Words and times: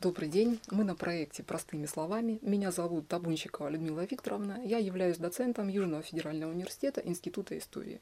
Добрый 0.00 0.30
день. 0.30 0.58
Мы 0.70 0.84
на 0.84 0.94
проекте 0.94 1.42
«Простыми 1.42 1.84
словами». 1.84 2.38
Меня 2.40 2.70
зовут 2.70 3.06
Табунщикова 3.06 3.68
Людмила 3.68 4.06
Викторовна. 4.10 4.58
Я 4.64 4.78
являюсь 4.78 5.18
доцентом 5.18 5.68
Южного 5.68 6.02
федерального 6.02 6.52
университета 6.52 7.02
Института 7.02 7.58
истории. 7.58 8.00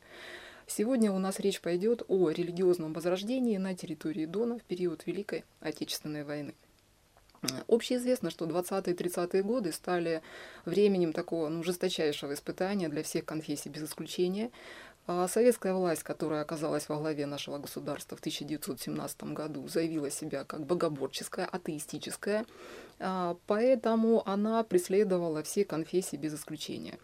Сегодня 0.69 1.11
у 1.11 1.19
нас 1.19 1.41
речь 1.41 1.61
пойдет 1.61 2.05
о 2.07 2.31
религиозном 2.31 2.93
возрождении 2.93 3.57
на 3.57 3.75
территории 3.75 4.27
Дона 4.27 4.61
в 4.61 4.63
период 4.63 5.09
Великой 5.09 5.45
Отечественной 5.59 6.23
войны. 6.23 6.55
Общеизвестно, 7.67 8.31
что 8.31 8.47
20-30-е 8.47 9.43
годы 9.43 9.73
стали 9.73 10.23
временем 10.65 11.13
такого 11.13 11.49
ну, 11.49 11.63
жесточайшего 11.63 12.35
испытания 12.35 12.89
для 12.89 13.03
всех 13.03 13.25
конфессий 13.25 13.71
без 13.71 13.83
исключения. 13.83 14.51
А 15.11 15.27
советская 15.27 15.73
власть, 15.73 16.03
которая 16.03 16.43
оказалась 16.43 16.87
во 16.91 16.99
главе 16.99 17.25
нашего 17.25 17.57
государства 17.57 18.15
в 18.15 18.21
1917 18.21 19.25
году, 19.33 19.67
заявила 19.67 20.11
себя 20.11 20.45
как 20.45 20.67
богоборческая, 20.67 21.47
атеистическая, 21.47 22.45
а, 22.99 23.39
поэтому 23.47 24.23
она 24.29 24.63
преследовала 24.65 25.43
все 25.43 25.65
конфессии 25.65 26.17
без 26.17 26.35
исключения. 26.35 26.99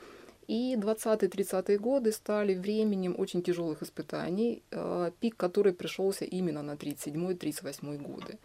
И 0.46 0.76
20-30-е 0.76 1.78
годы 1.78 2.12
стали 2.12 2.54
временем 2.54 3.14
очень 3.16 3.42
тяжелых 3.42 3.82
испытаний, 3.82 4.62
а, 4.70 5.10
пик 5.20 5.38
который 5.38 5.72
пришелся 5.72 6.26
именно 6.26 6.62
на 6.62 6.76
37-38 6.76 7.96
годы. 7.96 8.38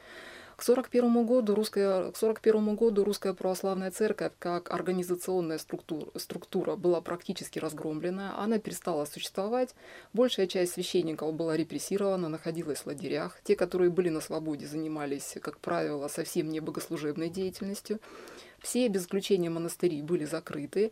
К 0.59 0.61
1941 0.61 1.25
году 1.25 1.55
русская, 1.55 2.11
к 2.11 2.17
41 2.17 2.75
году 2.75 3.05
русская 3.05 3.33
православная 3.33 3.91
церковь 3.91 4.33
как 4.39 4.69
организационная 4.73 5.57
структура, 5.57 6.09
структура 6.19 6.75
была 6.75 6.99
практически 6.99 7.59
разгромлена, 7.59 8.37
она 8.37 8.59
перестала 8.59 9.05
существовать, 9.05 9.73
большая 10.11 10.47
часть 10.47 10.73
священников 10.73 11.33
была 11.33 11.55
репрессирована, 11.55 12.27
находилась 12.27 12.79
в 12.79 12.87
лагерях, 12.87 13.39
те, 13.45 13.55
которые 13.55 13.89
были 13.89 14.09
на 14.09 14.19
свободе, 14.19 14.67
занимались, 14.67 15.37
как 15.41 15.59
правило, 15.59 16.09
совсем 16.09 16.49
не 16.49 16.59
богослужебной 16.59 17.29
деятельностью, 17.29 18.01
все, 18.61 18.89
без 18.89 19.03
исключения 19.03 19.49
монастыри, 19.49 20.01
были 20.01 20.25
закрыты, 20.25 20.91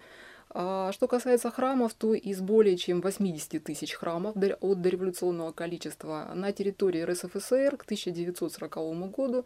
что 0.91 1.07
касается 1.07 1.51
храмов, 1.51 1.93
то 1.93 2.15
из 2.15 2.41
более 2.41 2.77
чем 2.77 3.01
80 3.01 3.63
тысяч 3.63 3.93
храмов 3.93 4.35
от 4.35 4.81
дореволюционного 4.81 5.51
количества 5.51 6.31
на 6.33 6.51
территории 6.51 7.03
РСФСР 7.03 7.77
к 7.77 7.83
1940 7.83 9.11
году 9.11 9.45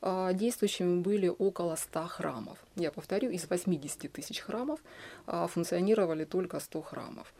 а, 0.00 0.32
действующими 0.32 1.00
были 1.00 1.28
около 1.28 1.76
100 1.76 2.04
храмов. 2.06 2.58
Я 2.76 2.90
повторю, 2.90 3.30
из 3.30 3.48
80 3.48 4.12
тысяч 4.12 4.40
храмов 4.40 4.80
а, 5.26 5.46
функционировали 5.46 6.24
только 6.24 6.60
100 6.60 6.82
храмов. 6.82 7.32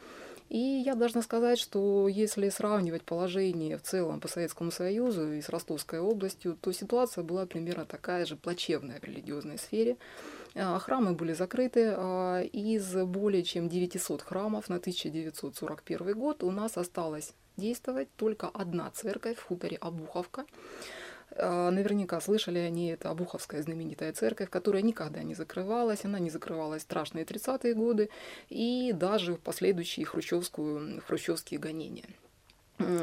И 0.49 0.57
я 0.57 0.95
должна 0.95 1.21
сказать, 1.21 1.59
что 1.59 2.07
если 2.07 2.49
сравнивать 2.49 3.03
положение 3.03 3.77
в 3.77 3.81
целом 3.81 4.19
по 4.19 4.27
Советскому 4.27 4.71
Союзу 4.71 5.33
и 5.33 5.41
с 5.41 5.49
Ростовской 5.49 5.99
областью, 5.99 6.57
то 6.59 6.71
ситуация 6.71 7.23
была 7.23 7.45
примерно 7.45 7.85
такая 7.85 8.25
же 8.25 8.35
плачевная 8.35 8.99
в 8.99 9.03
религиозной 9.03 9.57
сфере. 9.57 9.97
А, 10.55 10.77
храмы 10.79 11.13
были 11.13 11.33
закрыты. 11.33 11.93
А, 11.95 12.41
из 12.41 12.93
более 12.93 13.43
чем 13.43 13.69
900 13.69 14.21
храмов 14.21 14.69
на 14.69 14.75
1941 14.75 16.13
год 16.13 16.43
у 16.43 16.51
нас 16.51 16.77
осталось 16.77 17.33
действовать 17.57 18.09
только 18.15 18.47
одна 18.47 18.89
церковь 18.91 19.37
в 19.37 19.43
хуторе 19.43 19.77
Обуховка. 19.77 20.45
А, 21.35 21.71
наверняка 21.71 22.19
слышали 22.21 22.59
они, 22.59 22.89
это 22.89 23.09
Обуховская 23.09 23.61
знаменитая 23.61 24.13
церковь, 24.13 24.49
которая 24.49 24.81
никогда 24.81 25.23
не 25.23 25.33
закрывалась, 25.33 26.05
она 26.05 26.19
не 26.19 26.29
закрывалась 26.29 26.81
в 26.81 26.85
страшные 26.85 27.25
30-е 27.25 27.73
годы 27.73 28.09
и 28.49 28.91
даже 28.93 29.33
в 29.33 29.39
последующие 29.39 30.05
хрущевскую, 30.05 31.01
хрущевские 31.01 31.59
гонения. 31.59 32.09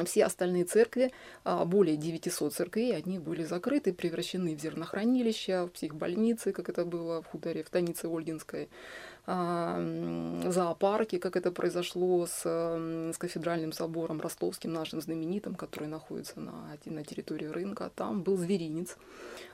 Все 0.04 0.24
остальные 0.24 0.64
церкви, 0.64 1.12
а, 1.44 1.64
более 1.64 1.96
900 1.96 2.52
церквей, 2.52 2.94
они 2.96 3.18
были 3.18 3.44
закрыты, 3.44 3.92
превращены 3.92 4.56
в 4.56 4.60
зернохранилища, 4.60 5.66
в 5.66 5.70
психбольницы, 5.70 6.52
как 6.52 6.68
это 6.68 6.84
было 6.84 7.22
в 7.22 7.26
хуторе, 7.26 7.62
в 7.62 7.68
станице 7.68 8.08
Ольгинской, 8.08 8.68
зоопарке, 10.50 11.18
как 11.18 11.36
это 11.36 11.52
произошло 11.52 12.26
с, 12.26 12.42
с 12.44 13.18
кафедральным 13.18 13.72
собором 13.72 14.20
ростовским, 14.20 14.72
нашим 14.72 15.00
знаменитым, 15.00 15.54
который 15.54 15.88
находится 15.88 16.40
на, 16.40 16.76
на 16.84 17.04
территории 17.04 17.46
рынка. 17.46 17.90
Там 17.94 18.22
был 18.22 18.36
зверинец, 18.36 18.96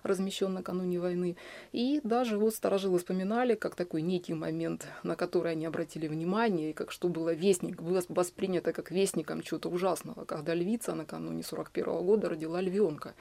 размещен 0.03 0.55
накануне 0.55 0.99
войны. 0.99 1.37
И 1.73 2.01
даже 2.05 2.39
вот 2.39 2.55
старожилы 2.55 2.99
вспоминали, 2.99 3.55
как 3.55 3.75
такой 3.75 4.03
некий 4.03 4.35
момент, 4.35 4.87
на 5.03 5.17
который 5.17 5.53
они 5.53 5.67
обратили 5.67 6.09
внимание, 6.09 6.71
и 6.71 6.73
как 6.73 6.91
что 6.91 7.09
было 7.09 7.35
вестник, 7.35 7.83
было 7.83 8.03
воспринято 8.09 8.73
как 8.73 8.91
вестником 8.91 9.43
чего-то 9.43 9.69
ужасного, 9.69 10.25
когда 10.25 10.55
львица 10.55 10.95
накануне 10.95 11.43
41 11.43 11.85
-го 11.87 12.03
года 12.03 12.29
родила 12.29 12.61
львенка. 12.61 13.15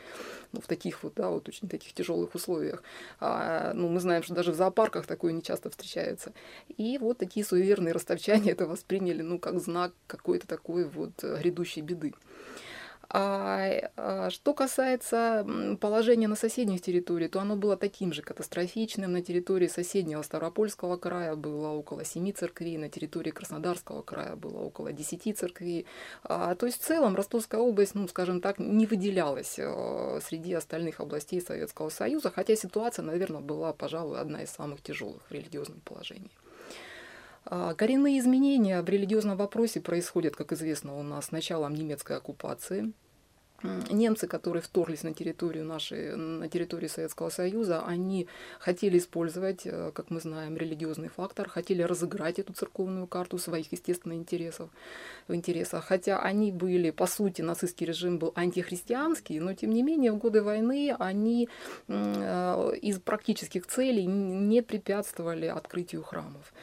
Ну, 0.53 0.62
в 0.62 0.68
таких 0.68 1.03
вот, 1.03 1.13
да, 1.16 1.29
вот 1.29 1.50
очень 1.50 1.68
таких 1.68 1.94
тяжелых 1.94 2.35
условиях. 2.35 2.84
А, 3.19 3.74
ну, 3.74 3.90
мы 3.90 4.00
знаем, 4.00 4.24
что 4.24 4.34
даже 4.34 4.52
в 4.52 4.56
зоопарках 4.56 5.06
такое 5.06 5.34
не 5.34 5.41
часто 5.41 5.69
встречается. 5.69 6.31
И 6.78 6.97
вот 6.97 7.17
такие 7.17 7.45
суеверные 7.45 7.94
ростовчане 7.94 8.51
это 8.51 8.67
восприняли, 8.67 9.22
ну, 9.22 9.39
как 9.39 9.59
знак 9.59 9.94
какой-то 10.07 10.47
такой 10.47 10.85
вот 10.85 11.23
э, 11.23 11.38
грядущей 11.39 11.81
беды. 11.81 12.13
А, 13.09 13.91
а 13.97 14.29
что 14.29 14.53
касается 14.53 15.45
положения 15.79 16.27
на 16.27 16.35
соседних 16.35 16.81
территориях, 16.81 17.31
то 17.31 17.39
оно 17.39 17.55
было 17.55 17.77
таким 17.77 18.13
же 18.13 18.21
катастрофичным. 18.21 19.11
На 19.11 19.21
территории 19.21 19.67
соседнего 19.67 20.21
Ставропольского 20.21 20.97
края 20.97 21.35
было 21.35 21.69
около 21.69 22.03
семи 22.03 22.31
церквей, 22.31 22.77
на 22.77 22.89
территории 22.89 23.31
Краснодарского 23.31 24.01
края 24.01 24.35
было 24.35 24.59
около 24.59 24.91
десяти 24.91 25.33
церквей. 25.33 25.85
А, 26.23 26.55
то 26.55 26.66
есть 26.66 26.81
в 26.81 26.85
целом 26.85 27.16
Ростовская 27.16 27.61
область, 27.61 27.95
ну, 27.95 28.07
скажем 28.07 28.41
так, 28.41 28.59
не 28.59 28.85
выделялась 28.85 29.57
а, 29.59 30.19
среди 30.22 30.53
остальных 30.53 30.99
областей 30.99 31.41
Советского 31.41 31.89
Союза, 31.89 32.31
хотя 32.31 32.55
ситуация, 32.55 33.03
наверное, 33.03 33.41
была, 33.41 33.73
пожалуй, 33.73 34.19
одна 34.19 34.43
из 34.43 34.49
самых 34.49 34.81
тяжелых 34.81 35.22
в 35.29 35.31
религиозном 35.31 35.81
положении. 35.81 36.31
А, 37.45 37.73
коренные 37.75 38.19
изменения 38.19 38.81
в 38.81 38.89
религиозном 38.89 39.38
вопросе 39.38 39.79
происходят, 39.79 40.35
как 40.35 40.51
известно, 40.51 40.97
у 40.97 41.03
нас 41.03 41.25
с 41.25 41.31
началом 41.31 41.75
немецкой 41.75 42.17
оккупации. 42.17 42.91
Немцы, 43.89 44.28
которые 44.28 44.61
вторглись 44.61 45.03
на 45.03 45.13
территорию 45.13 45.66
нашей, 45.66 46.16
на 46.16 46.47
территорию 46.50 46.89
Советского 46.89 47.29
Союза, 47.29 47.84
они 47.85 48.28
хотели 48.59 48.97
использовать, 48.97 49.61
э, 49.66 49.91
как 49.94 50.11
мы 50.11 50.19
знаем, 50.19 50.57
религиозный 50.57 51.07
фактор, 51.07 51.47
хотели 51.50 51.81
разыграть 51.81 52.38
эту 52.38 52.53
церковную 52.53 53.07
карту 53.07 53.38
своих 53.38 53.72
естественных 53.72 54.19
интересов, 54.19 54.69
в 55.28 55.34
интересах. 55.34 55.85
Хотя 55.85 56.19
они 56.19 56.51
были, 56.51 56.91
по 56.91 57.07
сути, 57.07 57.41
нацистский 57.41 57.88
режим 57.88 58.19
был 58.19 58.34
антихристианский, 58.35 59.39
но 59.39 59.53
тем 59.53 59.72
не 59.72 59.84
менее 59.84 60.11
в 60.11 60.17
годы 60.17 60.44
войны 60.44 60.95
они 61.00 61.50
э, 61.88 62.72
из 62.81 63.00
практических 63.00 63.66
целей 63.66 64.05
не 64.05 64.61
препятствовали 64.61 65.45
открытию 65.45 66.03
храмов. 66.03 66.53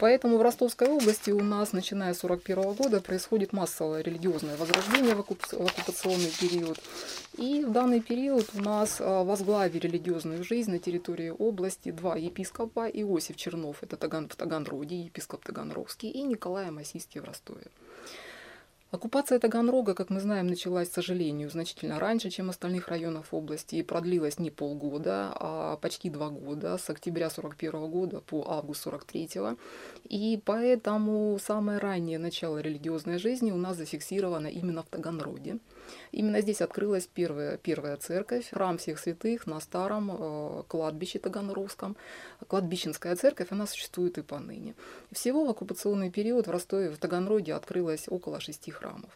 Поэтому 0.00 0.38
в 0.38 0.42
Ростовской 0.42 0.88
области 0.88 1.30
у 1.30 1.42
нас, 1.42 1.74
начиная 1.74 2.14
с 2.14 2.24
1941 2.24 2.72
года, 2.72 3.02
происходит 3.02 3.52
массовое 3.52 4.00
религиозное 4.00 4.56
возрождение 4.56 5.14
в 5.14 5.20
оккупационный 5.20 6.32
период. 6.40 6.78
И 7.36 7.62
в 7.62 7.70
данный 7.70 8.00
период 8.00 8.48
у 8.54 8.62
нас 8.62 8.96
а, 8.98 9.24
возглавили 9.24 9.86
религиозную 9.86 10.42
жизнь 10.42 10.70
на 10.70 10.78
территории 10.78 11.28
области 11.28 11.90
два 11.90 12.16
епископа, 12.16 12.88
Иосиф 12.88 13.36
Чернов, 13.36 13.82
это 13.82 13.98
Таган, 13.98 14.30
в 14.30 14.36
Таганроге, 14.36 15.02
епископ 15.02 15.44
Таганрогский, 15.44 16.08
и 16.08 16.22
Николай 16.22 16.70
Масийский 16.70 17.20
в 17.20 17.24
Ростове. 17.24 17.66
Оккупация 18.90 19.38
Таганрога, 19.38 19.94
как 19.94 20.10
мы 20.10 20.18
знаем, 20.18 20.48
началась, 20.48 20.88
к 20.88 20.92
сожалению, 20.92 21.48
значительно 21.48 22.00
раньше, 22.00 22.28
чем 22.28 22.50
остальных 22.50 22.88
районов 22.88 23.32
области, 23.32 23.76
и 23.76 23.84
продлилась 23.84 24.40
не 24.40 24.50
полгода, 24.50 25.32
а 25.38 25.76
почти 25.76 26.10
два 26.10 26.28
года, 26.28 26.76
с 26.76 26.90
октября 26.90 27.26
1941 27.26 27.88
года 27.88 28.20
по 28.20 28.44
август 28.48 28.84
1943. 28.88 29.56
И 30.08 30.42
поэтому 30.44 31.38
самое 31.40 31.78
раннее 31.78 32.18
начало 32.18 32.58
религиозной 32.58 33.18
жизни 33.18 33.52
у 33.52 33.58
нас 33.58 33.76
зафиксировано 33.76 34.48
именно 34.48 34.82
в 34.82 34.86
Таганроге. 34.86 35.60
Именно 36.12 36.40
здесь 36.40 36.60
открылась 36.60 37.06
первая, 37.06 37.56
первая 37.56 37.96
церковь, 37.96 38.50
храм 38.50 38.78
всех 38.78 38.98
святых 38.98 39.46
на 39.46 39.60
старом 39.60 40.10
э, 40.10 40.62
кладбище 40.68 41.18
Таганрогском. 41.18 41.96
Кладбищенская 42.48 43.14
церковь, 43.16 43.48
она 43.50 43.66
существует 43.66 44.18
и 44.18 44.22
поныне. 44.22 44.74
Всего 45.12 45.44
в 45.44 45.50
оккупационный 45.50 46.10
период 46.10 46.46
в 46.46 46.50
Ростове, 46.50 46.90
в 46.90 46.98
Таганроге 46.98 47.54
открылось 47.54 48.06
около 48.08 48.40
шести 48.40 48.70
храмов. 48.70 49.10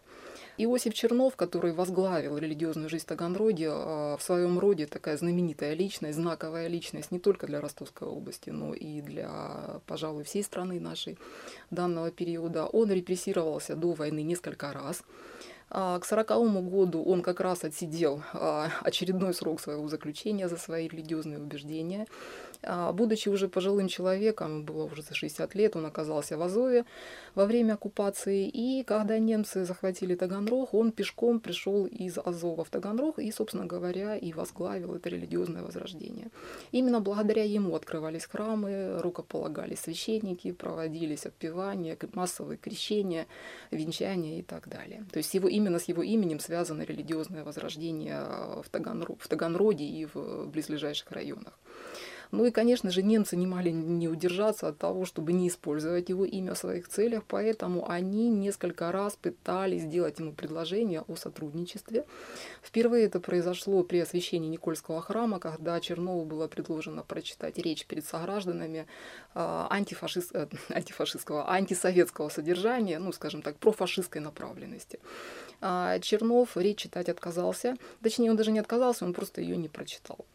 Иосиф 0.57 0.95
Чернов, 0.95 1.35
который 1.35 1.73
возглавил 1.73 2.39
религиозную 2.39 2.89
жизнь 2.89 3.07
Таганроге, 3.07 3.67
э, 3.67 4.17
в 4.17 4.21
своем 4.21 4.59
роде 4.61 4.87
такая 4.87 5.17
знаменитая 5.17 5.75
личность, 5.75 6.17
знаковая 6.17 6.69
личность 6.69 7.11
не 7.11 7.19
только 7.19 7.49
для 7.49 7.61
Ростовской 7.61 8.07
области, 8.07 8.51
но 8.51 8.73
и 8.73 9.01
для, 9.01 9.81
пожалуй, 9.87 10.23
всей 10.23 10.45
страны 10.45 10.79
нашей 10.79 11.19
данного 11.71 12.13
периода. 12.13 12.67
Он 12.67 12.93
репрессировался 12.93 13.75
до 13.75 13.93
войны 13.95 14.23
несколько 14.23 14.73
раз. 14.73 15.03
А, 15.77 15.99
к 15.99 16.05
40 16.05 16.29
году 16.71 17.03
он 17.03 17.21
как 17.21 17.41
раз 17.41 17.65
отсидел 17.65 18.23
а, 18.33 18.71
очередной 18.83 19.35
срок 19.35 19.61
своего 19.61 19.89
заключения 19.89 20.49
за 20.49 20.57
свои 20.57 20.87
религиозные 20.87 21.41
убеждения. 21.41 22.07
А, 22.67 22.93
будучи 22.93 23.29
уже 23.29 23.49
пожилым 23.49 23.89
человеком, 23.89 24.65
было 24.65 24.85
уже 24.85 25.03
за 25.03 25.15
60 25.15 25.55
лет, 25.55 25.77
он 25.77 25.87
оказался 25.87 26.37
в 26.37 26.43
Азове 26.43 26.85
во 27.35 27.47
время 27.47 27.75
оккупации. 27.75 28.49
И 28.49 28.83
когда 28.85 29.19
немцы 29.19 29.65
захватили 29.65 30.15
Таганрог, 30.15 30.75
он 30.75 30.93
пешком 30.93 31.41
пришел 31.41 31.87
из 31.87 32.19
Азова 32.19 32.65
в 32.65 32.71
Таганрог 32.71 33.19
и, 33.19 33.31
собственно 33.31 33.67
говоря, 33.67 34.17
и 34.17 34.33
возглавил 34.33 34.95
это 34.95 35.09
религиозное 35.09 35.63
возрождение. 35.63 36.29
Именно 36.73 37.01
благодаря 37.01 37.45
ему 37.45 37.75
открывались 37.75 38.27
храмы, 38.27 39.01
рукополагались 39.01 39.81
священники, 39.81 40.53
проводились 40.53 41.27
отпевания, 41.27 41.97
массовые 42.13 42.59
крещения, 42.59 43.27
венчания 43.71 44.39
и 44.39 44.43
так 44.43 44.69
далее. 44.69 45.05
То 45.13 45.19
есть 45.19 45.35
его, 45.35 45.49
именно 45.49 45.79
с 45.79 45.85
его 45.85 46.03
именем 46.03 46.41
связано 46.41 46.83
религиозное 46.83 47.45
возрождение 47.45 48.21
в, 48.63 48.69
Таганро, 48.71 49.17
в 49.19 49.29
Таганроге 49.29 49.85
и 49.85 50.07
в 50.07 50.47
близлежащих 50.47 51.11
районах. 51.11 51.59
Ну 52.35 52.47
и, 52.47 52.51
конечно 52.51 52.91
же, 52.91 53.05
немцы 53.05 53.37
не 53.37 53.47
могли 53.47 53.71
не 53.71 54.09
удержаться 54.09 54.67
от 54.67 54.79
того, 54.79 55.05
чтобы 55.05 55.33
не 55.33 55.47
использовать 55.47 56.09
его 56.09 56.25
имя 56.25 56.55
в 56.55 56.59
своих 56.59 56.89
целях, 56.89 57.23
поэтому 57.29 57.89
они 57.89 58.29
несколько 58.29 58.91
раз 58.91 59.15
пытались 59.15 59.83
сделать 59.83 60.19
ему 60.19 60.33
предложение 60.33 61.05
о 61.07 61.15
сотрудничестве. 61.15 62.05
Впервые 62.61 63.07
это 63.07 63.21
произошло 63.21 63.85
при 63.85 63.99
освящении 63.99 64.49
Никольского 64.49 65.01
храма, 65.01 65.39
когда 65.39 65.81
Чернову 65.81 66.25
было 66.25 66.49
предложено 66.49 67.05
прочитать 67.05 67.57
речь 67.59 67.87
перед 67.87 68.05
согражданами 68.05 68.89
а, 69.35 69.69
антифашист, 69.71 70.35
э, 70.35 70.49
антифашистского, 70.71 71.49
антисоветского 71.49 72.31
содержания, 72.31 72.99
ну, 72.99 73.13
скажем 73.13 73.43
так, 73.43 73.59
профашистской 73.59 74.21
направленности. 74.21 74.99
А 75.61 76.01
Чернов 76.01 76.57
речь 76.57 76.79
читать 76.79 77.09
отказался, 77.09 77.77
точнее, 78.03 78.31
он 78.33 78.37
даже 78.37 78.51
не 78.51 78.59
отказался, 78.59 79.05
он 79.05 79.13
просто 79.13 79.41
ее 79.41 79.57
не 79.57 79.69
прочитал. 79.69 80.27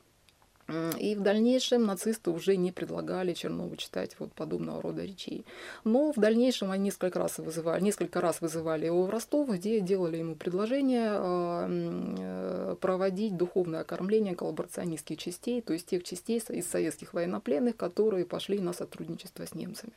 И 1.00 1.16
в 1.16 1.22
дальнейшем 1.22 1.86
нацисты 1.86 2.32
уже 2.32 2.56
не 2.56 2.72
предлагали 2.72 3.34
Чернову 3.34 3.76
читать 3.76 4.16
вот 4.20 4.32
подобного 4.34 4.82
рода 4.82 5.04
речей. 5.04 5.46
Но 5.84 6.12
в 6.12 6.20
дальнейшем 6.20 6.72
они 6.72 6.86
несколько 6.86 7.20
раз 7.20 7.38
вызывали, 7.38 7.82
несколько 7.82 8.22
раз 8.22 8.42
вызывали 8.42 8.86
его 8.86 9.04
в 9.04 9.10
Ростов, 9.10 9.50
где 9.50 9.80
делали 9.80 10.18
ему 10.18 10.36
предложение 10.36 11.10
а, 11.12 11.68
э, 11.70 12.76
проводить 12.80 13.38
духовное 13.38 13.82
окормление 13.82 14.36
коллаборационистских 14.36 15.18
частей, 15.18 15.62
то 15.62 15.74
есть 15.74 15.88
тех 15.88 16.04
частей 16.04 16.40
из 16.50 16.68
советских 16.68 17.14
военнопленных, 17.14 17.76
которые 17.76 18.26
пошли 18.26 18.60
на 18.60 18.74
сотрудничество 18.74 19.46
с 19.46 19.56
немцами. 19.56 19.94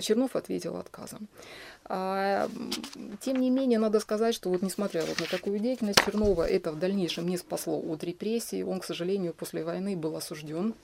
Чернов 0.00 0.36
ответил 0.36 0.76
отказом. 0.76 1.28
А, 1.84 2.48
тем 3.20 3.36
не 3.36 3.50
менее, 3.50 3.78
надо 3.78 4.00
сказать, 4.00 4.34
что 4.34 4.48
вот 4.48 4.62
несмотря 4.62 5.04
вот 5.04 5.20
на 5.20 5.26
такую 5.26 5.58
деятельность 5.58 6.00
Чернова, 6.04 6.48
это 6.48 6.72
в 6.72 6.78
дальнейшем 6.78 7.28
не 7.28 7.36
спасло 7.36 7.78
от 7.78 8.02
репрессий. 8.02 8.64
Он, 8.64 8.80
к 8.80 8.84
сожалению, 8.84 9.34
после 9.34 9.62
войны 9.66 9.96
был 9.96 10.16
осужден 10.16 10.74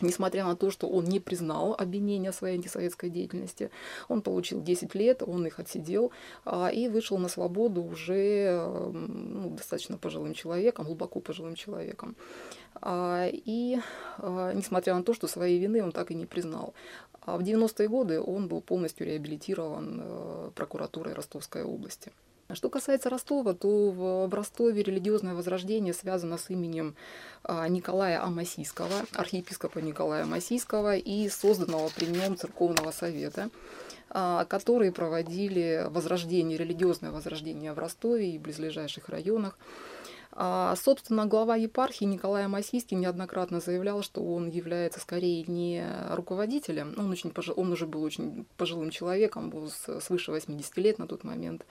Несмотря 0.00 0.44
на 0.44 0.56
то, 0.56 0.70
что 0.70 0.88
он 0.88 1.04
не 1.04 1.20
признал 1.20 1.74
обвинения 1.78 2.32
своей 2.32 2.56
антисоветской 2.56 3.10
деятельности, 3.10 3.70
он 4.08 4.22
получил 4.22 4.62
10 4.62 4.94
лет, 4.94 5.22
он 5.22 5.46
их 5.46 5.60
отсидел 5.60 6.12
а, 6.44 6.68
и 6.68 6.88
вышел 6.88 7.18
на 7.18 7.28
свободу 7.28 7.82
уже 7.82 8.66
ну, 8.92 9.50
достаточно 9.50 9.98
пожилым 9.98 10.32
человеком, 10.32 10.86
глубоко 10.86 11.20
пожилым 11.20 11.54
человеком. 11.54 12.16
А, 12.74 13.28
и 13.30 13.78
а, 14.18 14.52
несмотря 14.52 14.94
на 14.94 15.02
то, 15.02 15.12
что 15.12 15.28
своей 15.28 15.60
вины 15.60 15.82
он 15.82 15.92
так 15.92 16.10
и 16.10 16.14
не 16.14 16.26
признал. 16.26 16.72
А 17.20 17.36
в 17.36 17.42
90-е 17.42 17.88
годы 17.88 18.20
он 18.20 18.48
был 18.48 18.62
полностью 18.62 19.06
реабилитирован 19.06 20.00
э, 20.02 20.50
прокуратурой 20.56 21.14
Ростовской 21.14 21.62
области. 21.62 22.10
Что 22.50 22.68
касается 22.68 23.08
Ростова, 23.08 23.54
то 23.54 23.90
в 23.90 24.34
Ростове 24.34 24.82
религиозное 24.82 25.34
возрождение 25.34 25.94
связано 25.94 26.36
с 26.36 26.50
именем 26.50 26.94
а, 27.44 27.66
Николая 27.68 28.22
Амасийского, 28.22 29.06
архиепископа 29.14 29.78
Николая 29.78 30.24
Амасийского 30.24 30.96
и 30.96 31.28
созданного 31.28 31.88
при 31.96 32.06
нем 32.06 32.36
церковного 32.36 32.90
совета, 32.90 33.48
а, 34.10 34.44
которые 34.44 34.92
проводили 34.92 35.86
возрождение, 35.88 36.58
религиозное 36.58 37.10
возрождение 37.10 37.72
в 37.72 37.78
Ростове 37.78 38.32
и 38.32 38.38
близлежащих 38.38 39.08
районах. 39.08 39.56
А, 40.34 40.74
собственно, 40.76 41.26
глава 41.26 41.56
епархии 41.56 42.06
Николай 42.06 42.46
Масийский 42.48 42.96
неоднократно 42.96 43.60
заявлял, 43.60 44.02
что 44.02 44.22
он 44.22 44.48
является 44.48 44.98
скорее 44.98 45.44
не 45.46 45.86
руководителем, 46.10 46.94
он, 46.96 47.10
очень 47.10 47.30
пожил, 47.30 47.54
он 47.56 47.70
уже 47.70 47.86
был 47.86 48.02
очень 48.02 48.46
пожилым 48.56 48.90
человеком, 48.90 49.50
был 49.50 49.70
свыше 50.00 50.30
80 50.30 50.76
лет 50.78 50.98
на 50.98 51.06
тот 51.06 51.24
момент, 51.24 51.66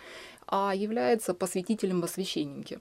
а 0.46 0.76
является 0.76 1.34
посвятителем 1.34 2.02
во 2.02 2.08
священнике. 2.08 2.80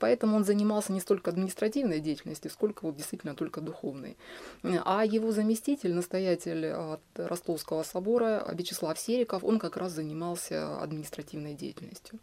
Поэтому 0.00 0.36
он 0.36 0.44
занимался 0.44 0.92
не 0.92 1.00
столько 1.00 1.30
административной 1.30 2.00
деятельностью, 2.00 2.50
сколько 2.50 2.84
вот 2.84 2.96
действительно 2.96 3.36
только 3.36 3.60
духовной. 3.60 4.16
А 4.62 5.04
его 5.04 5.30
заместитель, 5.30 5.94
настоятель 5.94 6.66
от 6.66 7.00
Ростовского 7.14 7.84
собора 7.84 8.44
Вячеслав 8.52 8.98
Сериков, 8.98 9.44
он 9.44 9.60
как 9.60 9.76
раз 9.76 9.92
занимался 9.92 10.80
административной 10.80 11.54
деятельностью. 11.54 12.18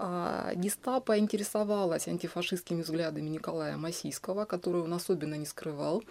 А, 0.00 0.52
гестапо 0.54 1.18
интересовалась 1.18 2.06
антифашистскими 2.06 2.82
взглядами 2.82 3.28
Николая 3.28 3.76
Масийского, 3.76 4.44
который 4.44 4.82
он 4.82 4.94
особенно 4.94 5.34
не 5.34 5.44
скрывал. 5.44 6.04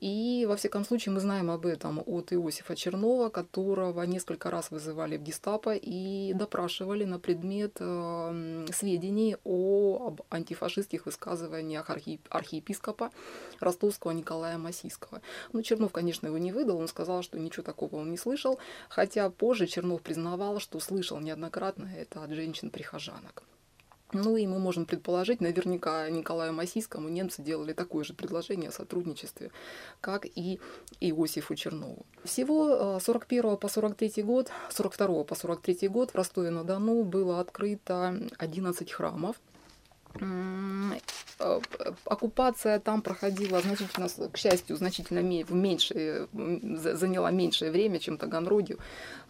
И, 0.00 0.46
во 0.48 0.54
всяком 0.54 0.84
случае, 0.84 1.12
мы 1.12 1.20
знаем 1.20 1.50
об 1.50 1.66
этом 1.66 2.04
от 2.06 2.32
Иосифа 2.32 2.76
Чернова, 2.76 3.30
которого 3.30 4.00
несколько 4.02 4.48
раз 4.48 4.70
вызывали 4.70 5.16
в 5.16 5.22
гестапо 5.22 5.74
и 5.74 6.32
допрашивали 6.34 7.04
на 7.04 7.18
предмет 7.18 7.78
э, 7.80 8.66
сведений 8.72 9.36
о, 9.42 10.06
об 10.06 10.20
антифашистских 10.30 11.06
высказываниях 11.06 11.90
архи, 11.90 12.20
архиепископа 12.28 13.10
ростовского 13.58 14.12
Николая 14.12 14.56
Масийского. 14.56 15.20
Но 15.52 15.62
Чернов, 15.62 15.90
конечно, 15.90 16.28
его 16.28 16.38
не 16.38 16.52
выдал, 16.52 16.78
он 16.78 16.86
сказал, 16.86 17.22
что 17.22 17.40
ничего 17.40 17.64
такого 17.64 17.96
он 17.96 18.12
не 18.12 18.16
слышал, 18.16 18.60
хотя 18.88 19.28
позже 19.30 19.66
Чернов 19.66 20.00
признавал, 20.02 20.60
что 20.60 20.78
слышал 20.78 21.18
неоднократно 21.18 21.90
это 21.96 22.22
от 22.22 22.30
женщин-прихожанок. 22.30 23.31
Ну 24.12 24.36
и 24.36 24.46
мы 24.46 24.58
можем 24.58 24.84
предположить, 24.84 25.40
наверняка 25.40 26.08
Николаю 26.10 26.52
Масийскому 26.52 27.08
немцы 27.08 27.42
делали 27.42 27.72
такое 27.72 28.04
же 28.04 28.12
предложение 28.12 28.68
о 28.68 28.72
сотрудничестве, 28.72 29.50
как 30.00 30.26
и 30.26 30.60
Иосифу 31.00 31.54
Чернову. 31.54 32.04
Всего 32.24 32.98
41 33.00 33.44
э, 33.44 33.56
по 33.56 33.68
43 33.68 34.22
год, 34.22 34.50
42 34.70 35.24
по 35.24 35.34
43 35.34 35.88
год 35.88 36.10
в 36.10 36.14
Ростове-на-Дону 36.14 37.04
было 37.04 37.40
открыто 37.40 38.20
11 38.38 38.92
храмов, 38.92 39.36
оккупация 42.04 42.78
там 42.78 43.02
проходила 43.02 43.60
значительно, 43.60 44.08
к 44.28 44.36
счастью, 44.36 44.76
значительно 44.76 45.20
меньше, 45.20 46.28
заняла 46.32 47.30
меньшее 47.30 47.70
время, 47.70 47.98
чем 47.98 48.16
Таганроге, 48.18 48.76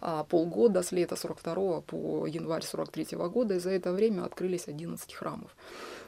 а 0.01 0.23
полгода 0.23 0.83
с 0.83 0.91
лета 0.91 1.15
42 1.15 1.81
по 1.81 2.27
январь 2.27 2.63
43 2.63 3.17
года, 3.17 3.55
и 3.55 3.59
за 3.59 3.71
это 3.71 3.91
время 3.91 4.25
открылись 4.25 4.67
11 4.67 5.13
храмов. 5.13 5.55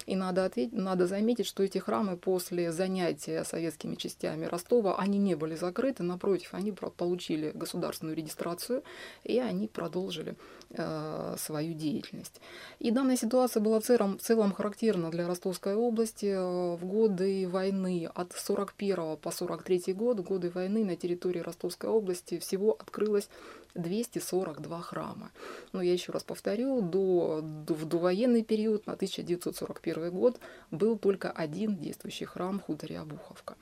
И 0.06 0.16
надо, 0.16 0.46
ответить, 0.46 0.74
надо 0.74 1.08
заметить, 1.08 1.48
что 1.48 1.64
эти 1.64 1.78
храмы 1.78 2.18
после 2.18 2.72
занятия 2.72 3.44
советскими 3.44 3.96
частями 3.96 4.46
Ростова, 4.46 4.98
они 4.98 5.18
не 5.18 5.36
были 5.36 5.56
закрыты, 5.56 6.04
напротив, 6.04 6.50
они 6.54 6.72
получили 6.72 7.52
государственную 7.52 8.16
регистрацию, 8.16 8.84
и 9.24 9.40
они 9.40 9.68
продолжили 9.68 10.36
э, 10.72 11.36
свою 11.38 11.74
деятельность. 11.74 12.40
И 12.80 12.92
данная 12.92 13.18
ситуация 13.18 13.62
была 13.62 13.80
в 13.80 13.84
целом, 13.84 14.18
в 14.18 14.22
целом 14.22 14.54
характерна 14.54 15.10
для 15.10 15.28
Ростовской 15.28 15.76
области. 15.76 16.36
В 16.36 16.86
годы 16.86 17.48
войны 17.48 18.10
от 18.14 18.34
41 18.34 19.18
по 19.18 19.32
43 19.32 19.94
год, 19.94 20.20
годы 20.20 20.50
войны 20.50 20.86
на 20.86 20.96
территории 20.96 21.40
Ростовской 21.40 21.90
области 21.90 22.38
всего 22.38 22.74
открылось 22.74 23.30
242 23.76 24.82
храма. 24.82 25.32
Но 25.74 25.82
я 25.82 25.94
еще 25.94 26.12
раз 26.12 26.24
повторю, 26.24 26.82
до, 26.82 27.42
до, 27.42 27.74
в 27.74 27.86
довоенный 27.86 28.44
период, 28.44 28.88
на 28.88 28.94
1941 28.94 29.95
год, 30.12 30.40
был 30.72 30.98
только 30.98 31.32
один 31.32 31.78
действующий 31.78 32.26
храм 32.26 32.60
хуторе 32.60 33.00
Обуховка. 33.00 33.56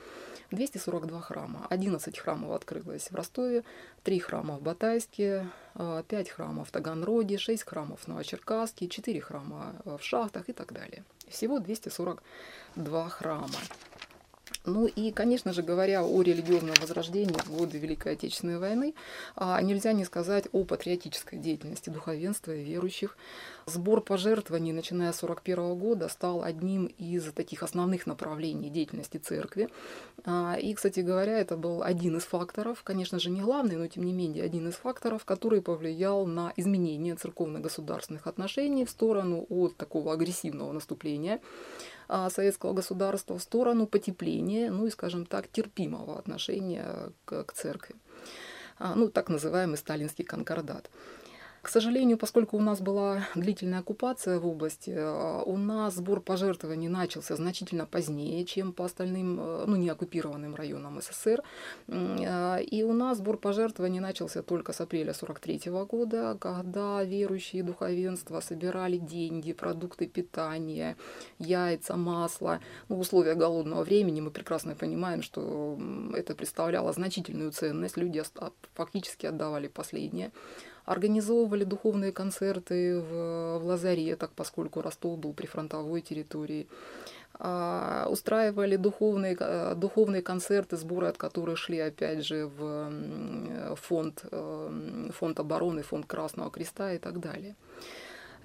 242 0.52 1.22
храма. 1.22 1.68
11 1.70 2.20
храмов 2.20 2.52
открылось 2.52 3.10
в 3.10 3.16
Ростове, 3.16 3.63
3 4.04 4.20
храма 4.20 4.58
в 4.58 4.62
Батайске, 4.62 5.48
5 5.74 6.30
а, 6.30 6.34
храмов 6.34 6.70
в 6.70 6.72
Таганроге, 6.72 7.38
6 7.38 7.63
храмов 7.63 8.02
в 8.02 8.08
Новочеркасске, 8.08 8.88
4 8.88 9.22
храма 9.22 9.75
в 9.86 10.00
Шахтах 10.02 10.50
и 10.50 10.54
так 10.54 10.74
далее. 10.74 11.04
Всего 11.28 11.60
242 11.60 13.10
храма. 13.10 13.50
Ну 14.65 14.86
и, 14.88 15.12
конечно 15.12 15.51
же, 15.51 15.62
говоря 15.62 16.05
о 16.05 16.22
религиозном 16.22 16.75
возрождении 16.79 17.34
в 17.34 17.51
годы 17.51 17.77
Великой 17.77 18.13
Отечественной 18.13 18.60
войны, 18.60 18.93
а, 19.36 19.62
нельзя 19.62 19.91
не 19.91 20.05
сказать 20.05 20.48
о 20.53 20.63
патриотической 20.63 21.38
деятельности 21.38 21.89
духовенства 21.89 22.53
и 22.53 22.63
верующих. 22.63 23.17
Сбор 23.65 24.00
пожертвований, 24.00 24.72
начиная 24.72 25.12
с 25.12 25.22
1941 25.22 25.75
года, 25.77 26.08
стал 26.08 26.43
одним 26.43 26.86
из 26.86 27.32
таких 27.34 27.62
основных 27.62 28.08
направлений 28.08 28.70
деятельности 28.70 29.17
церкви. 29.17 29.67
А, 30.24 30.55
и, 30.58 30.74
кстати 30.74 31.01
говоря, 31.01 31.39
это 31.39 31.58
был 31.58 31.84
один 31.84 32.15
из 32.15 32.24
факторов, 32.24 32.84
конечно 32.84 33.20
же, 33.20 33.32
не 33.32 33.41
главный, 33.41 33.75
но 33.75 33.88
тем 33.88 34.05
не 34.05 34.13
менее 34.13 34.46
один 34.46 34.70
из 34.70 34.75
факторов, 34.75 35.25
который 35.25 35.62
повлиял 35.62 36.25
на 36.25 36.53
изменение 36.55 37.15
церковно-государственных 37.15 38.27
отношений 38.27 38.86
в 38.86 38.89
сторону 38.89 39.46
от 39.50 39.75
такого 39.75 40.13
агрессивного 40.13 40.72
наступления 40.72 41.41
советского 42.30 42.74
государства 42.74 43.38
в 43.38 43.42
сторону 43.42 43.88
потепления, 43.88 44.72
ну 44.72 44.86
и, 44.86 44.90
скажем 44.90 45.26
так, 45.26 45.48
терпимого 45.48 46.18
отношения 46.18 47.12
к, 47.26 47.44
к 47.44 47.54
церкви. 47.54 47.96
А, 48.80 48.96
ну, 48.96 49.10
так 49.10 49.30
называемый 49.30 49.78
сталинский 49.78 50.26
конкордат. 50.26 50.90
К 51.63 51.70
сожалению, 51.70 52.17
поскольку 52.17 52.58
у 52.58 52.60
нас 52.60 52.82
была 52.82 53.25
длительная 53.36 53.79
оккупация 53.79 54.38
в 54.38 54.46
области, 54.46 54.89
э, 54.89 55.43
у 55.46 55.55
нас 55.55 55.96
сбор 55.96 56.20
пожертвований 56.20 56.89
начался 56.89 57.38
значительно 57.38 57.86
позднее, 57.86 58.43
чем 58.43 58.74
по 58.74 58.84
остальным, 58.84 59.39
э, 59.39 59.63
ну, 59.65 59.77
не 59.77 59.88
оккупированным 59.88 60.55
районам 60.55 61.00
СССР. 61.01 61.41
Э, 61.88 62.62
и 62.62 62.84
у 62.84 62.91
нас 62.91 63.20
сбор 63.20 63.38
пожертвований 63.38 64.01
начался 64.01 64.43
только 64.43 64.74
с 64.74 64.82
апреля 64.82 65.13
43 65.13 65.86
года, 65.86 66.38
когда 66.38 67.01
верующие 67.01 67.63
духовенства 67.63 68.41
собирали 68.41 68.98
деньги, 68.98 69.53
продукты 69.53 70.08
питания, 70.08 70.98
яйца, 71.39 71.96
масло. 71.96 72.60
Ну, 72.89 72.98
в 72.98 73.00
условиях 73.00 73.38
голодного 73.38 73.84
времени 73.86 74.20
мы 74.20 74.32
прекрасно 74.32 74.75
понимаем, 74.75 75.22
что 75.22 75.79
это 76.13 76.36
представляло 76.36 76.91
значительную 76.91 77.53
ценность. 77.53 77.96
Люди 77.96 78.22
фактически 78.74 79.27
отдавали 79.27 79.70
последнее 79.70 80.34
организовывали 80.86 81.63
духовные 81.63 82.12
концерты 82.12 83.00
в, 83.00 83.60
в 83.60 83.66
лазаретах, 83.66 84.32
поскольку 84.36 84.82
Ростов 84.82 85.20
был 85.20 85.34
при 85.34 85.46
фронтовой 85.46 86.02
территории. 86.02 86.68
А, 87.40 88.08
устраивали 88.10 88.75
духовные, 88.75 89.36
э, 89.40 89.74
духовные 89.75 90.22
концерты, 90.22 90.78
сборы 90.78 91.08
от 91.08 91.18
которых 91.18 91.58
шли, 91.58 91.80
опять 91.80 92.24
же, 92.24 92.46
в 92.46 93.75
фонд, 93.75 94.24
э, 94.32 95.10
фонд 95.12 95.40
обороны, 95.40 95.82
фонд 95.82 96.06
Красного 96.06 96.52
Креста 96.52 96.94
и 96.94 97.00
так 97.00 97.20
далее. 97.20 97.56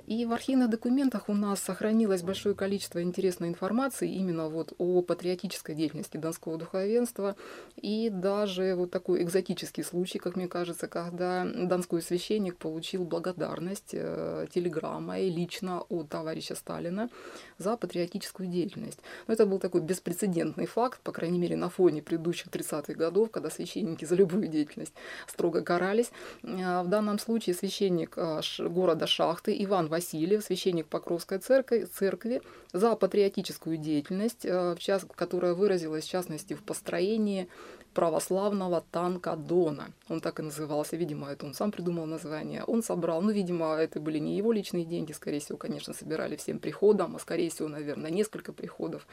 И 0.09 0.25
в 0.25 0.33
архивных 0.33 0.71
документах 0.71 1.29
у 1.29 1.35
нас 1.35 1.61
сохранилось 1.61 2.23
большое 2.23 2.55
количество 2.55 3.03
интересной 3.03 3.49
информации 3.49 4.11
именно 4.11 4.49
вот 4.49 4.73
о 4.79 5.03
патриотической 5.03 5.75
деятельности 5.75 6.17
донского 6.17 6.57
духовенства 6.57 7.37
и 7.77 8.09
даже 8.09 8.75
вот 8.75 8.91
такой 8.91 9.23
экзотический 9.23 9.85
случай, 9.85 10.19
как 10.19 10.35
мне 10.35 10.49
кажется, 10.49 10.89
когда 10.89 11.45
донской 11.45 12.01
священник 12.01 12.57
получил 12.57 13.05
благодарность 13.05 13.91
э, 13.93 14.47
телеграммой 14.51 15.29
лично 15.29 15.83
от 15.91 16.09
товарища 16.09 16.55
Сталина 16.55 17.11
за 17.59 17.77
патриотическую 17.77 18.49
деятельность. 18.49 19.01
Но 19.27 19.35
это 19.35 19.45
был 19.45 19.59
такой 19.59 19.83
беспрецедентный 19.83 20.65
факт, 20.65 21.01
по 21.03 21.13
крайней 21.13 21.39
мере, 21.39 21.57
на 21.57 21.69
фоне 21.69 22.01
предыдущих 22.01 22.47
30-х 22.47 22.95
годов, 22.95 23.31
когда 23.31 23.51
священники 23.51 24.07
за 24.07 24.15
любую 24.15 24.49
деятельность 24.49 24.95
строго 25.27 25.61
карались. 25.61 26.11
Э, 26.45 26.81
в 26.83 26.89
данном 26.89 27.19
случае 27.19 27.55
священник 27.55 28.15
э, 28.17 28.41
города 28.59 29.07
Шахты 29.07 29.55
Иван 29.63 29.89
Васильев, 29.99 30.45
священник 30.45 30.87
Покровской 30.87 31.39
церкви, 31.39 31.85
церкви 31.85 32.41
за 32.73 32.95
патриотическую 32.95 33.77
деятельность, 33.77 34.45
э, 34.45 34.77
которая 35.17 35.55
выразилась 35.55 36.05
в 36.05 36.11
частности 36.11 36.55
в 36.55 36.63
построении 36.63 37.49
православного 37.95 38.85
танка 38.93 39.35
Дона. 39.35 39.89
Он 40.09 40.21
так 40.21 40.39
и 40.39 40.43
назывался, 40.43 40.97
видимо, 40.97 41.29
это 41.29 41.47
он 41.47 41.55
сам 41.55 41.73
придумал 41.73 42.07
название. 42.07 42.63
Он 42.65 42.83
собрал, 42.83 43.23
ну, 43.23 43.33
видимо, 43.33 43.75
это 43.75 43.99
были 43.99 44.19
не 44.19 44.37
его 44.37 44.53
личные 44.53 44.85
деньги, 44.85 45.13
скорее 45.13 45.41
всего, 45.41 45.59
конечно, 45.59 45.93
собирали 45.95 46.37
всем 46.37 46.61
приходом, 46.61 47.17
а 47.17 47.19
скорее 47.19 47.51
всего, 47.51 47.69
наверное, 47.69 48.11
несколько 48.13 48.53
приходов. 48.53 49.05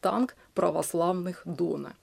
Танк 0.00 0.36
православных 0.54 1.42
Дона. 1.44 1.94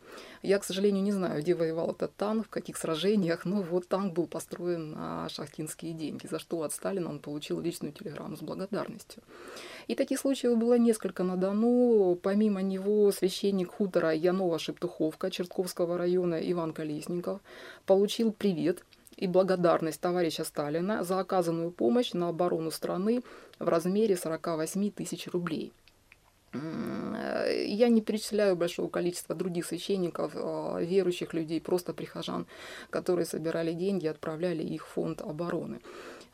Я, 0.42 0.60
к 0.60 0.63
сожалению, 0.63 1.04
не 1.04 1.12
знаю, 1.12 1.42
где 1.42 1.56
воевал 1.56 1.92
этот 1.92 2.15
танк, 2.15 2.46
в 2.46 2.50
каких 2.50 2.77
сражениях, 2.77 3.46
но 3.46 3.62
вот 3.62 3.88
танк 3.88 4.13
был 4.13 4.27
построен 4.27 4.92
на 4.92 5.27
шахтинские 5.30 5.94
деньги, 5.94 6.27
за 6.27 6.39
что 6.39 6.62
от 6.63 6.72
Сталина 6.72 7.10
он 7.10 7.20
получил 7.20 7.60
личную 7.60 7.94
телеграмму 7.94 8.38
с 8.38 8.42
благодарностью. 8.42 9.24
И 9.88 9.96
таких 9.96 10.20
случаев 10.20 10.58
было 10.58 10.77
несколько 10.77 11.24
на 11.24 11.36
Дону. 11.36 12.18
Помимо 12.22 12.62
него 12.62 13.12
священник 13.12 13.72
хутора 13.72 14.15
Янова-Шептуховка 14.15 15.32
Чертковского 15.32 15.98
района 15.98 16.36
Иван 16.36 16.74
Колесников 16.74 17.39
получил 17.86 18.32
привет 18.32 18.84
и 19.18 19.27
благодарность 19.27 20.01
товарища 20.01 20.44
Сталина 20.44 21.04
за 21.04 21.20
оказанную 21.20 21.72
помощь 21.72 22.13
на 22.13 22.30
оборону 22.30 22.72
страны 22.72 23.24
в 23.60 23.68
размере 23.68 24.15
48 24.15 24.92
тысяч 24.92 25.27
рублей– 25.27 25.72
я 27.66 27.90
не 27.90 28.02
перечисляю 28.02 28.56
большого 28.56 28.90
количества 28.90 29.36
других 29.36 29.66
священников, 29.66 30.32
а, 30.36 30.80
верующих 30.80 31.34
людей, 31.34 31.62
просто 31.62 31.94
прихожан, 31.94 32.46
которые 32.90 33.26
собирали 33.26 33.74
деньги, 33.74 34.08
отправляли 34.08 34.64
их 34.64 34.86
в 34.86 34.90
фонд 34.90 35.22
обороны. 35.22 35.80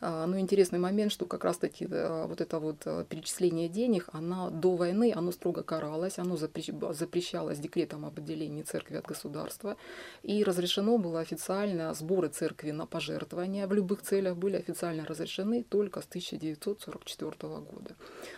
А, 0.03 0.25
но 0.25 0.39
интересный 0.39 0.79
момент, 0.79 1.11
что 1.11 1.25
как 1.27 1.43
раз-таки 1.43 1.85
э, 1.87 2.25
вот 2.25 2.41
это 2.41 2.59
вот 2.59 2.77
э, 2.85 3.05
перечисление 3.07 3.69
денег, 3.69 4.09
она 4.13 4.49
до 4.49 4.75
войны, 4.75 5.13
оно 5.15 5.31
строго 5.31 5.61
каралось, 5.61 6.17
оно 6.17 6.37
запрещалось 6.37 7.59
декретом 7.59 8.05
об 8.05 8.17
отделении 8.17 8.63
церкви 8.63 8.95
от 8.95 9.05
государства, 9.05 9.77
и 10.23 10.43
разрешено 10.43 10.97
было 10.97 11.19
официально, 11.19 11.93
сборы 11.93 12.29
церкви 12.29 12.71
на 12.71 12.87
пожертвования 12.87 13.67
в 13.67 13.73
любых 13.73 14.01
целях 14.01 14.37
были 14.37 14.55
официально 14.55 15.05
разрешены 15.05 15.63
только 15.69 16.01
с 16.01 16.05
1944 16.05 17.31
года. 17.59 17.95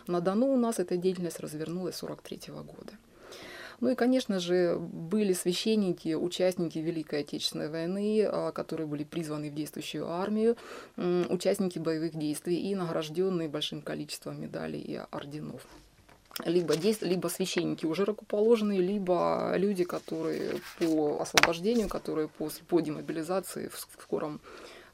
На 0.08 0.20
Дону 0.20 0.54
у 0.54 0.58
нас 0.58 0.80
эта 0.80 0.98
деятельность 0.98 1.40
развернулась 1.40 1.73
с 1.92 2.03
1943 2.03 2.53
года. 2.63 2.94
Ну 3.80 3.89
и, 3.89 3.96
конечно 3.96 4.39
же, 4.39 4.77
были 4.80 5.34
священники, 5.34 6.13
участники 6.13 6.80
Великой 6.80 7.22
Отечественной 7.22 7.70
войны, 7.70 8.24
а, 8.25 8.51
которые 8.51 8.88
были 8.88 9.03
призваны 9.03 9.50
в 9.50 9.56
действующую 9.56 10.08
армию, 10.08 10.56
участники 10.96 11.80
боевых 11.80 12.15
действий 12.15 12.70
и 12.70 12.75
награжденные 12.75 13.50
большим 13.50 13.82
количеством 13.82 14.39
медалей 14.39 14.80
и 14.80 15.01
орденов 15.12 15.68
либо, 16.46 16.75
действ... 16.75 17.03
либо 17.03 17.27
священники 17.27 17.86
уже 17.86 18.06
рукоположенные, 18.06 18.82
либо 18.82 19.53
люди, 19.56 19.84
которые 19.84 20.62
по 20.80 21.20
освобождению, 21.22 21.89
которые 21.89 22.27
после, 22.27 22.63
по 22.65 22.80
демобилизации 22.80 23.68
в 23.68 23.77
скором 24.01 24.42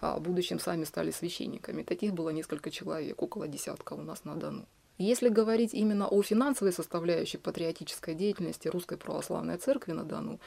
а, 0.01 0.19
будущем 0.19 0.59
сами 0.59 0.83
стали 0.83 1.11
священниками. 1.11 1.83
Таких 1.83 2.13
было 2.13 2.29
несколько 2.29 2.71
человек, 2.71 3.21
около 3.21 3.47
десятка 3.47 3.93
у 3.93 4.01
нас 4.01 4.25
на 4.25 4.35
Дону. 4.35 4.65
Если 4.99 5.29
говорить 5.29 5.73
именно 5.73 6.09
о 6.09 6.21
финансовой 6.21 6.73
составляющей 6.73 7.37
патриотической 7.37 8.15
деятельности 8.15 8.67
Русской 8.67 8.97
Православной 8.97 9.57
Церкви 9.57 9.93
на 9.93 10.03
Дону, 10.03 10.39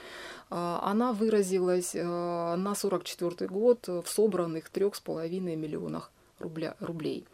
а, 0.51 0.81
она 0.85 1.15
выразилась 1.15 1.95
э, 1.95 2.03
на 2.03 2.53
1944 2.53 3.49
год 3.49 3.89
в 3.89 4.05
собранных 4.07 4.71
3,5 4.71 5.41
миллионах 5.57 6.11
рублей. 6.39 7.27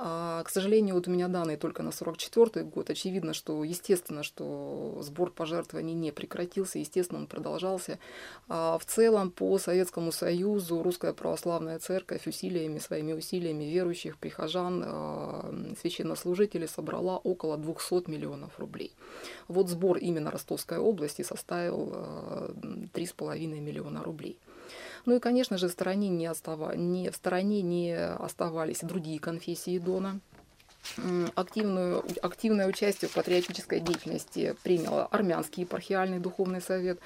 А, 0.00 0.44
к 0.44 0.48
сожалению, 0.50 0.94
вот 0.94 1.08
у 1.08 1.10
меня 1.10 1.26
данные 1.26 1.56
только 1.56 1.82
на 1.82 1.90
44 1.90 2.64
год. 2.64 2.88
Очевидно, 2.88 3.34
что, 3.34 3.64
естественно, 3.64 4.22
что 4.22 4.96
сбор 5.02 5.32
пожертвований 5.32 5.92
не 5.92 6.12
прекратился, 6.12 6.78
естественно, 6.78 7.18
он 7.18 7.26
продолжался. 7.26 7.98
А 8.48 8.78
в 8.78 8.84
целом, 8.84 9.32
по 9.32 9.58
Советскому 9.58 10.12
Союзу 10.12 10.84
Русская 10.84 11.12
Православная 11.12 11.80
Церковь 11.80 12.28
усилиями, 12.28 12.78
своими 12.78 13.12
усилиями 13.12 13.64
верующих, 13.64 14.18
прихожан, 14.18 14.84
а, 14.86 15.52
священнослужителей 15.80 16.68
собрала 16.68 17.16
около 17.18 17.58
200 17.58 18.08
миллионов 18.08 18.56
рублей. 18.60 18.92
Вот 19.48 19.68
сбор 19.68 19.98
именно 19.98 20.30
Ростовской 20.30 20.78
области 20.78 21.22
составил 21.22 21.88
3,5 22.92 23.58
миллиона 23.58 24.04
рублей. 24.04 24.38
Ну 25.04 25.16
и, 25.16 25.20
конечно 25.20 25.58
же, 25.58 25.68
в 25.68 25.72
стороне 25.72 26.08
не, 26.08 26.26
остава... 26.26 26.74
не, 26.74 27.10
в 27.10 27.16
стороне 27.16 27.62
не 27.62 27.96
оставались 27.96 28.80
другие 28.82 29.18
конфессии 29.18 29.78
Дона. 29.78 30.20
Активную, 31.34 32.04
активное 32.22 32.66
участие 32.66 33.08
в 33.08 33.14
патриотической 33.14 33.80
деятельности 33.80 34.54
принял 34.62 35.08
армянский 35.10 35.64
епархиальный 35.64 36.18
духовный 36.18 36.60
совет. 36.60 36.98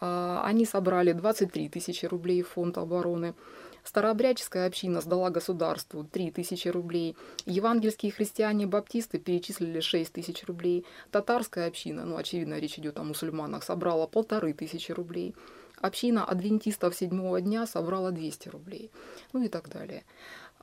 А, 0.00 0.42
они 0.44 0.66
собрали 0.66 1.12
23 1.12 1.68
тысячи 1.68 2.06
рублей 2.06 2.42
в 2.42 2.48
фонд 2.48 2.78
обороны. 2.78 3.34
Старообрядческая 3.84 4.66
община 4.66 5.00
сдала 5.00 5.30
государству 5.30 6.04
3 6.04 6.30
тысячи 6.30 6.68
рублей. 6.68 7.16
Евангельские 7.46 8.12
христиане-баптисты 8.12 9.18
перечислили 9.18 9.80
6 9.80 10.12
тысяч 10.12 10.44
рублей. 10.44 10.84
Татарская 11.10 11.68
община, 11.68 12.04
ну, 12.04 12.16
очевидно, 12.16 12.58
речь 12.58 12.78
идет 12.78 12.98
о 12.98 13.04
мусульманах, 13.04 13.64
собрала 13.64 14.06
полторы 14.06 14.52
тысячи 14.52 14.92
рублей. 14.92 15.34
Община 15.82 16.24
адвентистов 16.24 16.94
седьмого 16.94 17.40
дня 17.40 17.66
собрала 17.66 18.12
200 18.12 18.48
рублей, 18.48 18.90
ну 19.32 19.42
и 19.42 19.48
так 19.48 19.68
далее. 19.68 20.04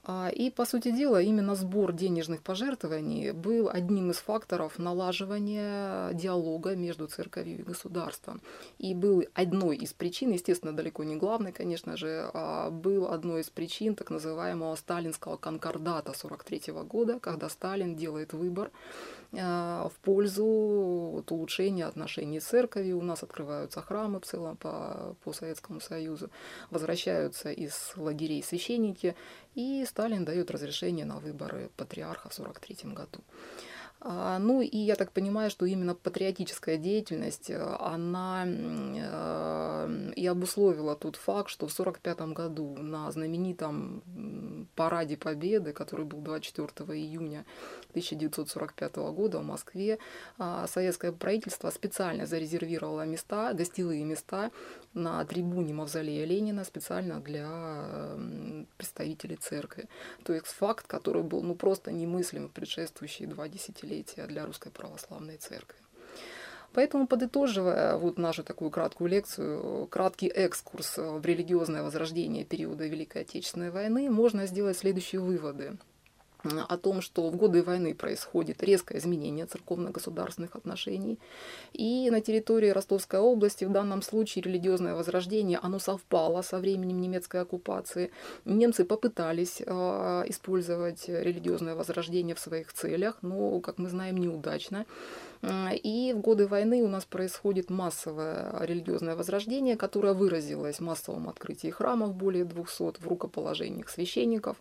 А, 0.03 0.29
и, 0.29 0.49
по 0.49 0.65
сути 0.65 0.91
дела, 0.91 1.21
именно 1.21 1.55
сбор 1.55 1.91
денежных 1.91 2.41
пожертвований 2.41 3.31
был 3.31 3.69
одним 3.69 4.11
из 4.11 4.17
факторов 4.17 4.79
налаживания 4.79 6.13
диалога 6.13 6.75
между 6.75 7.07
церковью 7.07 7.59
и 7.59 7.63
государством. 7.63 8.41
И 8.77 8.93
был 8.93 9.25
одной 9.33 9.75
из 9.75 9.93
причин, 9.93 10.31
естественно, 10.31 10.73
далеко 10.73 11.03
не 11.03 11.15
главной, 11.15 11.51
конечно 11.51 11.97
же, 11.97 12.31
а 12.33 12.69
был 12.69 13.11
одной 13.11 13.41
из 13.41 13.49
причин 13.49 13.95
так 13.95 14.09
называемого 14.09 14.75
сталинского 14.75 15.37
конкордата 15.37 16.13
43 16.13 16.73
года, 16.83 17.19
когда 17.19 17.49
Сталин 17.49 17.95
делает 17.95 18.33
выбор 18.33 18.71
в 19.31 19.93
пользу 20.01 20.45
вот, 20.45 21.31
улучшения 21.31 21.85
отношений 21.85 22.39
с 22.39 22.45
церковью. 22.45 22.97
У 22.97 23.03
нас 23.03 23.23
открываются 23.23 23.81
храмы 23.81 24.19
в 24.19 24.25
целом 24.25 24.57
по, 24.57 25.15
по 25.23 25.33
Советскому 25.33 25.79
Союзу, 25.79 26.29
возвращаются 26.71 27.51
из 27.51 27.93
лагерей 27.95 28.41
священники, 28.41 29.15
и 29.55 29.85
Сталин 29.85 30.25
дает 30.25 30.49
разрешение 30.51 31.05
на 31.05 31.19
выборы 31.19 31.69
патриарха 31.77 32.29
в 32.29 32.39
1943 32.39 32.93
году. 32.93 33.23
А, 34.01 34.39
ну 34.39 34.61
и 34.61 34.77
я 34.77 34.95
так 34.95 35.11
понимаю, 35.11 35.49
что 35.49 35.65
именно 35.65 35.93
патриотическая 35.93 36.77
деятельность, 36.77 37.49
э, 37.49 37.61
она 37.79 38.45
э, 38.47 40.11
и 40.15 40.25
обусловила 40.25 40.95
тот 40.95 41.17
факт, 41.17 41.49
что 41.49 41.67
в 41.67 41.73
1945 41.73 42.33
году 42.33 42.77
на 42.77 43.11
знаменитом 43.11 44.67
параде 44.75 45.17
Победы, 45.17 45.73
который 45.73 46.05
был 46.05 46.21
24 46.21 46.97
июня 46.97 47.45
1945 47.89 48.95
года 49.11 49.39
в 49.39 49.43
Москве, 49.43 49.99
а, 50.37 50.65
советское 50.67 51.11
правительство 51.11 51.69
специально 51.69 52.25
зарезервировало 52.25 53.05
места, 53.05 53.53
гостевые 53.53 54.05
места 54.05 54.51
на 54.93 55.25
трибуне 55.25 55.73
Мавзолея 55.73 56.25
Ленина 56.25 56.63
специально 56.63 57.19
для 57.19 58.17
представителей 58.77 59.35
церкви. 59.35 59.89
То 60.23 60.33
есть 60.33 60.47
факт, 60.47 60.87
который 60.87 61.23
был 61.23 61.43
ну, 61.43 61.55
просто 61.55 61.91
немыслим 61.91 62.47
в 62.47 62.51
предшествующие 62.51 63.27
два 63.27 63.49
десятилетия 63.49 63.88
для 64.27 64.45
Русской 64.45 64.71
Православной 64.71 65.37
Церкви. 65.37 65.77
Поэтому, 66.73 67.07
подытоживая 67.07 67.97
вот 67.97 68.17
нашу 68.17 68.43
такую 68.43 68.69
краткую 68.69 69.09
лекцию, 69.09 69.87
краткий 69.87 70.27
экскурс 70.27 70.97
в 70.97 71.25
религиозное 71.25 71.81
возрождение 71.81 72.45
периода 72.45 72.85
Великой 72.85 73.23
Отечественной 73.23 73.71
войны, 73.71 74.09
можно 74.09 74.45
сделать 74.45 74.77
следующие 74.77 75.19
выводы 75.19 75.77
о 76.43 76.77
том, 76.77 77.01
что 77.01 77.29
в 77.29 77.35
годы 77.35 77.63
войны 77.63 77.93
происходит 77.93 78.63
резкое 78.63 78.99
изменение 78.99 79.45
церковно-государственных 79.45 80.55
отношений. 80.55 81.19
И 81.73 82.09
на 82.09 82.21
территории 82.21 82.69
Ростовской 82.69 83.19
области 83.19 83.65
в 83.65 83.71
данном 83.71 84.01
случае 84.01 84.43
религиозное 84.43 84.95
возрождение, 84.95 85.59
оно 85.61 85.79
совпало 85.79 86.41
со 86.41 86.59
временем 86.59 87.01
немецкой 87.01 87.41
оккупации. 87.41 88.11
Немцы 88.45 88.85
попытались 88.85 89.61
э, 89.65 90.23
использовать 90.27 91.09
религиозное 91.09 91.75
возрождение 91.75 92.35
в 92.35 92.39
своих 92.39 92.71
целях, 92.73 93.17
но, 93.21 93.59
как 93.59 93.77
мы 93.77 93.89
знаем, 93.89 94.17
неудачно. 94.17 94.85
И 95.41 96.13
в 96.13 96.19
годы 96.19 96.47
войны 96.47 96.83
у 96.83 96.89
нас 96.89 97.05
происходит 97.05 97.69
массовое 97.69 98.53
религиозное 98.59 99.15
возрождение, 99.15 99.77
которое 99.77 100.13
выразилось 100.13 100.77
в 100.77 100.81
массовом 100.81 101.29
открытии 101.29 101.69
храмов 101.69 102.13
более 102.13 102.43
200, 102.43 103.01
в 103.01 103.07
рукоположениях 103.07 103.89
священников 103.89 104.57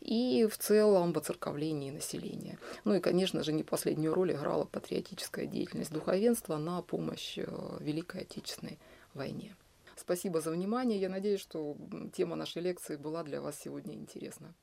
и 0.00 0.48
в 0.50 0.58
целом 0.58 1.12
в 1.16 1.18
оцерковлении 1.18 1.90
населения. 1.90 2.58
Ну 2.84 2.94
и, 2.94 3.00
конечно 3.00 3.42
же, 3.42 3.52
не 3.52 3.62
последнюю 3.62 4.12
роль 4.12 4.32
играла 4.32 4.66
патриотическая 4.66 5.46
деятельность 5.46 5.92
духовенства 5.92 6.58
на 6.58 6.82
помощь 6.82 7.38
э, 7.38 7.46
Великой 7.80 8.22
Отечественной 8.22 8.78
войне. 9.14 9.56
Спасибо 9.96 10.42
за 10.42 10.50
внимание. 10.50 11.00
Я 11.00 11.08
надеюсь, 11.08 11.40
что 11.40 11.74
тема 12.12 12.36
нашей 12.36 12.60
лекции 12.60 12.96
была 12.96 13.24
для 13.24 13.40
вас 13.40 13.58
сегодня 13.58 13.94
интересна. 13.94 14.54